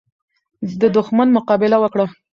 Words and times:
د 0.81 0.83
دښمن 0.97 1.27
مقابله 1.37 1.77
وکړه. 1.79 2.05